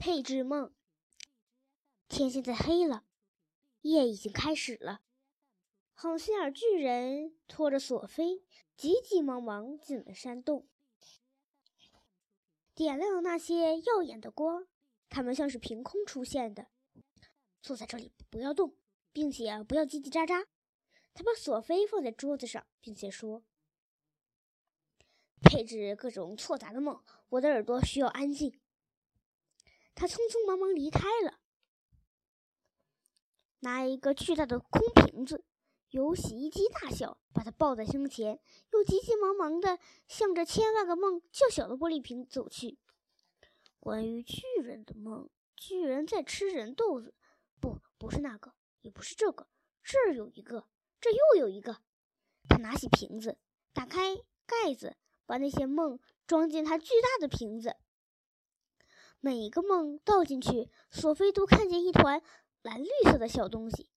[0.00, 0.72] 配置梦。
[2.08, 3.04] 天现在黑了，
[3.82, 5.02] 夜已经开始了。
[5.92, 8.42] 好心眼巨人拖着索菲，
[8.78, 10.66] 急急忙忙进了山洞，
[12.74, 14.66] 点亮那些耀眼的光。
[15.10, 16.68] 他们像是凭空出现的。
[17.60, 18.74] 坐在这里，不要动，
[19.12, 20.46] 并且不要叽叽喳喳。
[21.12, 23.42] 他把索菲放在桌子上，并且说
[25.44, 28.58] ：“配置各种错杂的梦，我的耳朵需要安静。”
[30.00, 31.40] 他匆匆忙忙离开了，
[33.58, 35.44] 拿一个巨大的空瓶子，
[35.90, 38.40] 有洗衣机大小，把它抱在胸前，
[38.72, 42.78] 又急急忙忙地向着千万个梦较小的玻璃瓶走去。
[43.78, 47.14] 关于巨人的梦，巨人在吃人豆子，
[47.60, 49.48] 不，不是那个，也不是这个，
[49.82, 50.66] 这儿有一个，
[50.98, 51.76] 这又有一个。
[52.48, 53.36] 他拿起瓶子，
[53.74, 54.96] 打开盖子，
[55.26, 57.76] 把那些梦装进他巨大的瓶子。
[59.22, 62.22] 每一个梦倒进去，索菲都看见一团
[62.62, 63.90] 蓝绿色的小东西，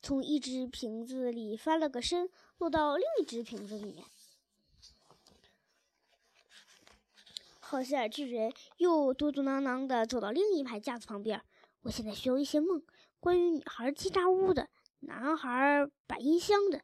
[0.00, 4.06] 从一只瓶子里翻了个身，落到另一只瓶子里面。
[7.58, 11.42] 好心眼巨人又嘟嘟囔囔地走到另一排架子旁边。
[11.82, 12.82] 我现在需要一些梦，
[13.18, 14.68] 关于女孩叽喳屋的，
[15.00, 16.82] 男孩摆音箱的。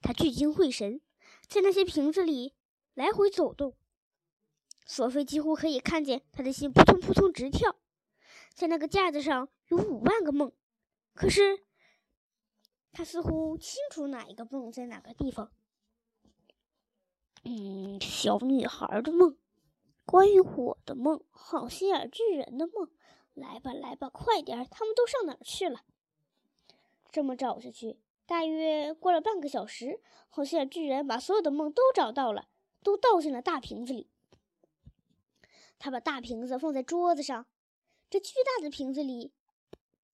[0.00, 1.00] 他聚精会神，
[1.48, 2.54] 在那些瓶子里
[2.94, 3.74] 来回走动。
[4.84, 7.76] 索菲几乎可以看见他的心扑通扑通直跳，
[8.54, 10.52] 在那个架子上有五万个梦，
[11.14, 11.62] 可是
[12.92, 15.50] 他似乎清楚哪一个梦在哪个地方。
[17.44, 19.36] 嗯，小女孩的梦，
[20.04, 22.88] 关于我的梦，好心眼巨人的梦，
[23.34, 24.64] 来吧来吧，快点！
[24.70, 25.80] 他们都上哪儿去了？
[27.10, 32.48] 这么找下去，大约过了半个小时，好心眼巨人把所有的梦都找到了，
[32.84, 34.08] 都倒进了大瓶子里。
[35.82, 37.44] 他把大瓶子放在桌子上，
[38.08, 39.32] 这巨大的瓶子里，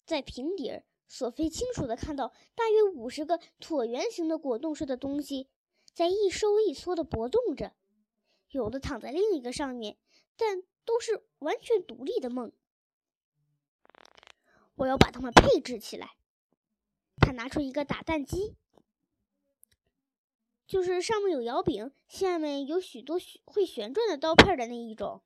[0.07, 5.51] 在瓶底儿，索菲清楚地看到大约五十个椭圆形的果冻似的东西，
[5.93, 7.75] 在一收一缩地搏动着，
[8.49, 9.99] 有的躺在另一个上面，
[10.39, 12.51] 但都是完全独立的梦。
[14.77, 16.17] 我要把它们配置起来。
[17.21, 18.57] 他拿出一个打蛋机，
[20.67, 25.23] 就是上面有摇柄，下面有许多会旋转的刀片的那一种。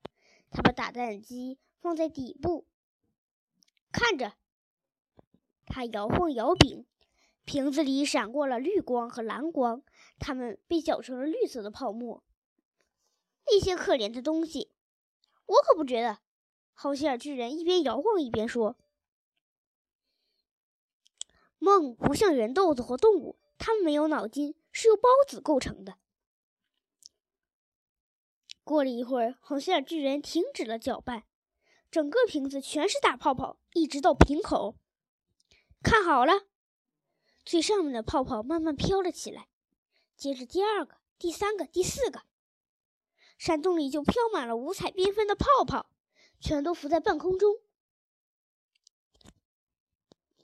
[0.53, 2.67] 他把打蛋机放在底部，
[3.91, 4.33] 看着，
[5.65, 6.85] 他摇晃摇柄，
[7.43, 9.81] 瓶子里闪过了绿光和蓝光，
[10.19, 12.23] 它们被搅成了绿色的泡沫。
[13.47, 14.71] 那些可怜的东西，
[15.47, 16.19] 我可不觉得。
[16.75, 18.77] 好心眼巨人一边摇晃一边说
[21.59, 25.97] ：“梦不像人豆子或动物，它们没有脑筋，是由孢子构成的。”
[28.63, 31.23] 过了一会儿，好心眼巨人停止了搅拌，
[31.91, 34.77] 整个瓶子全是大泡泡，一直到瓶口。
[35.81, 36.47] 看好了，
[37.43, 39.49] 最上面的泡泡慢慢飘了起来，
[40.15, 42.21] 接着第二个、第三个、第四个，
[43.37, 45.87] 山洞里就飘满了五彩缤纷的泡泡，
[46.39, 47.57] 全都浮在半空中。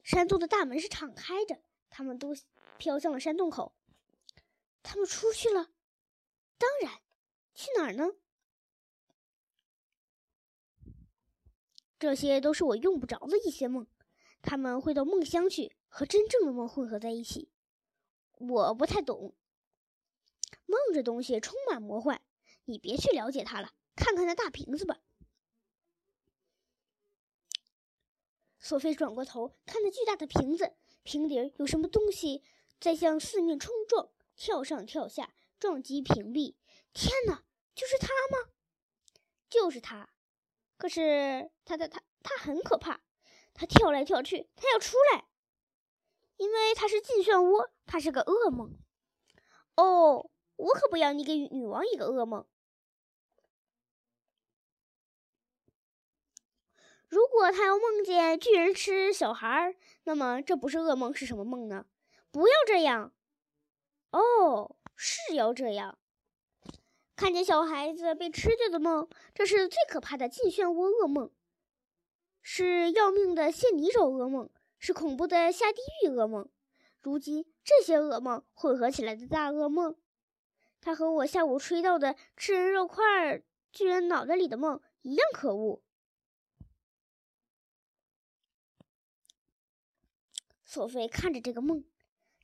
[0.04, 2.36] 山洞的大门是敞开着，它们都
[2.78, 3.74] 飘向了山洞口。
[4.84, 5.70] 他们出去了，
[6.58, 7.00] 当然。
[7.60, 8.14] 去哪儿呢？
[12.00, 13.86] 这些都是我用不着的一些梦，
[14.42, 17.52] 他们会到梦乡去，和真正的梦混合在一起。
[18.38, 19.36] 我不太懂
[20.68, 22.22] 梦这东西，充满魔幻。
[22.64, 25.02] 你别去了解它了，看看那大瓶子吧。
[28.58, 32.42] 索菲转过头，看着巨大的瓶子，瓶底有什么东西
[32.80, 36.56] 在向四面冲撞，跳上跳下，撞击瓶壁。
[36.94, 37.44] 天哪！
[37.80, 38.52] 就是他吗？
[39.50, 40.10] 就是他。
[40.76, 43.00] 可是他他他他很可怕，
[43.54, 45.30] 他跳来跳去，他要出来，
[46.36, 48.78] 因为他是进漩涡，他是个噩梦。
[49.78, 52.46] 哦，我可不要你给女王一个噩梦。
[57.08, 61.86] 如果他要梦见巨人吃小孩儿，那么这不是噩梦是什么梦呢？
[62.30, 63.14] 不要这样。
[64.12, 65.98] 哦，是要这样。
[67.20, 71.30] 看见小孩子被吃掉的梦，这是最可怕的进漩涡噩梦，
[72.42, 76.50] 是要命的陷泥沼噩梦，是恐怖的下地狱噩梦。
[77.02, 79.98] 如今这些噩梦混合起来的大噩梦，
[80.80, 83.44] 它和我下午吹到的吃人肉块、
[83.74, 85.84] 巨人脑袋里的梦一样可恶。
[90.64, 91.84] 索菲看着这个梦，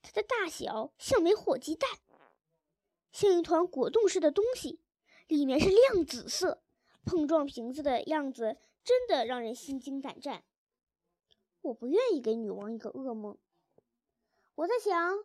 [0.02, 1.90] 它的大小像枚火鸡蛋。
[3.16, 4.82] 像一团果冻似的东西，
[5.30, 6.62] 里面是亮紫色，
[7.06, 10.44] 碰撞瓶子的样子真的让人心惊胆战。
[11.62, 13.38] 我不愿意给女王一个噩梦。
[14.56, 15.18] 我在想，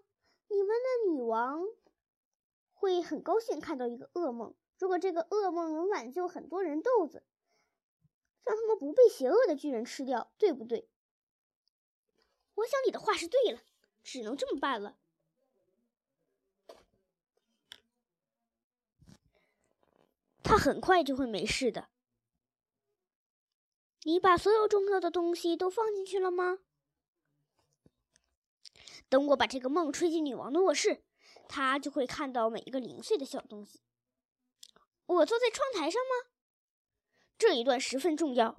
[0.46, 1.66] 你们的女王
[2.74, 4.54] 会很高兴看到一个噩梦。
[4.78, 7.24] 如果这个噩梦能挽救很多人豆子，
[8.44, 10.88] 让他们不被邪恶的巨人吃掉，对不对？
[12.54, 13.58] 我想你的话是对了，
[14.04, 14.96] 只能这么办了。
[20.42, 21.88] 他很快就会没事的。
[24.02, 26.58] 你把所有重要的东西都放进去了吗？
[29.08, 31.02] 等我把这个梦吹进女王的卧室，
[31.48, 33.82] 她就会看到每一个零碎的小东西。
[35.06, 36.30] 我坐在窗台上吗？
[37.36, 38.56] 这一段十分重要。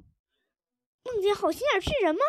[1.03, 2.21] 梦见好心眼巨人吗？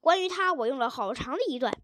[0.00, 1.82] 关于他，我用了好长的一段。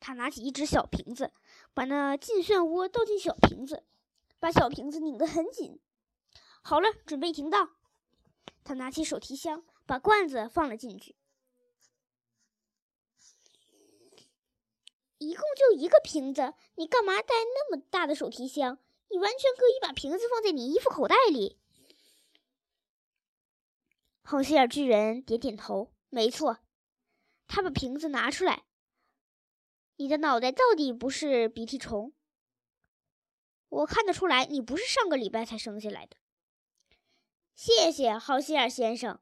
[0.00, 1.32] 他拿起一只小瓶子，
[1.74, 3.84] 把那进漩涡倒进小瓶子。
[4.38, 5.80] 把小瓶子拧得很紧。
[6.62, 7.76] 好了，准备停当。
[8.64, 11.16] 他拿起手提箱，把罐子放了进去。
[15.18, 18.78] 一共就一个瓶子，你干嘛带那么大的手提箱？
[19.10, 21.58] 你完全可以把瓶子放在你衣服口袋里。
[24.22, 26.58] 好心眼巨人点点头，没错。
[27.46, 28.64] 他把瓶子拿出来。
[29.96, 32.12] 你的脑袋到底不是鼻涕虫？
[33.68, 36.16] 我看得出来，你不是上个礼拜才生下来的。
[37.54, 39.20] 谢谢，好心眼先生。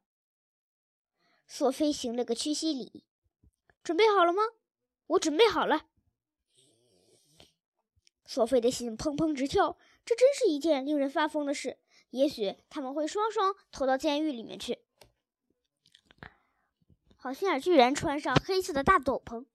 [1.47, 3.03] 索菲行了个屈膝礼。
[3.83, 4.41] 准备好了吗？
[5.07, 5.85] 我准备好了。
[8.25, 11.79] 索菲的心砰砰直跳，这真是一件令人发疯的事。
[12.09, 14.79] 也许他们会双双投到监狱里面去。
[17.15, 19.45] 好心眼巨人穿上黑色的大斗篷，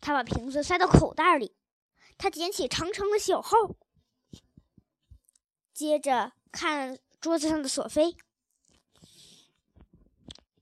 [0.00, 1.54] 他把瓶子塞到口袋里。
[2.18, 3.56] 他捡起长长的小号，
[5.72, 8.16] 接着看桌子上的索菲。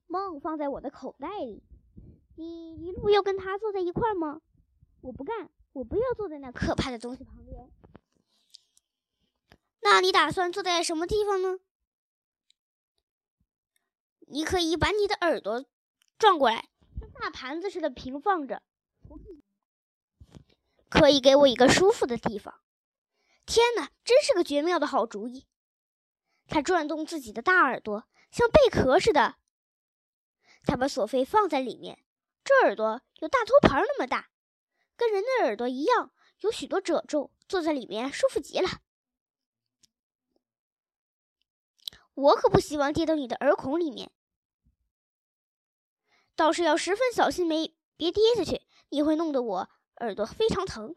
[0.07, 1.63] 梦放在我的口袋里，
[2.37, 4.43] 你一路要跟他坐在一块儿吗？
[5.01, 7.71] 我不干，我不要坐在那可怕的东西旁边。
[9.81, 11.59] 那你打算坐在什么地方呢？
[14.29, 15.65] 你可以把你的耳朵
[16.19, 16.69] 转过来，
[17.01, 18.63] 像大盘子似的平放着。
[20.89, 22.61] 可以给我一个舒服的地方。
[23.45, 25.47] 天哪，真是个绝妙的好主意！
[26.49, 29.37] 他转动自己的大耳朵，像贝壳似的。
[30.65, 32.05] 他把索菲放在里面，
[32.43, 34.31] 这耳朵有大托盘那么大，
[34.97, 38.69] 跟人的耳朵一样，有许多褶皱，坐在里面舒服极了。
[42.15, 44.11] 我可不希望跌到你的耳孔里面，
[46.35, 49.71] 倒是要十分小心，没别跌下去，你会弄得我。
[49.97, 50.95] 耳朵非常疼，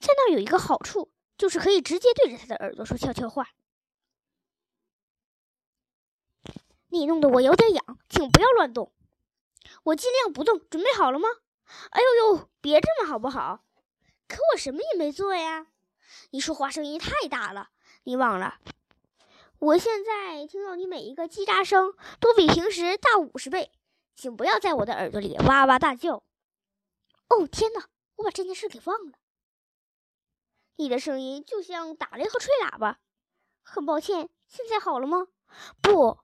[0.00, 3.50] 在那儿有一个好处，就是可以直接对着他的耳朵说悄悄话。
[6.88, 8.92] 你弄得我有点痒，请不要乱动。
[9.84, 11.28] 我尽量不动，准备好了吗？
[11.90, 13.64] 哎呦呦，别这么好不好？
[14.28, 15.66] 可我什么也没做呀。
[16.30, 17.70] 你说话声音太大了，
[18.04, 18.58] 你忘了？
[19.58, 23.70] 我现在听到你每一个叽喳声都比平时大五十倍，
[24.14, 26.22] 请不要在我的耳朵里哇哇大叫。
[27.32, 27.88] 哦天哪！
[28.16, 29.18] 我把这件事给忘了。
[30.76, 33.00] 你的声音就像打雷和吹喇叭。
[33.62, 35.28] 很抱歉，现在好了吗？
[35.80, 36.18] 不，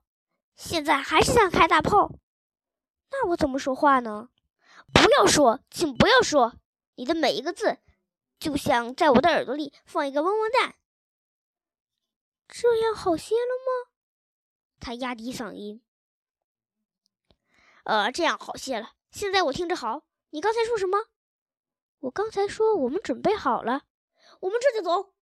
[0.54, 2.10] 现在还是像开大炮。
[3.10, 4.28] 那我怎么说话呢？
[4.92, 6.54] 不要说，请不要说。
[6.96, 7.78] 你的每一个字，
[8.38, 10.74] 就像在我的耳朵里放一个嗡嗡蛋。
[12.48, 13.92] 这样好些了吗？
[14.80, 15.82] 他压低嗓音。
[17.84, 18.92] 呃，这样好些了。
[19.10, 20.07] 现在我听着好。
[20.30, 21.06] 你刚才说什么？
[22.00, 23.84] 我刚才说我们准备好了，
[24.40, 25.14] 我们这就走。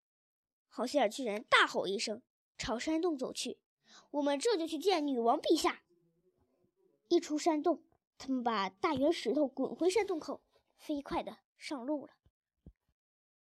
[0.67, 2.21] 好心眼巨人大吼一声，
[2.57, 3.59] 朝山洞走去。
[4.11, 5.83] 我们这就去见女王陛下。
[7.07, 7.83] 一出山洞，
[8.17, 10.41] 他们把大圆石头滚回山洞口，
[10.75, 12.13] 飞快的上路了。